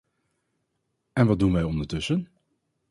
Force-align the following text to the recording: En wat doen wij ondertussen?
En 1.15 1.27
wat 1.27 1.39
doen 1.39 1.51
wij 1.53 1.63
ondertussen? 1.63 2.27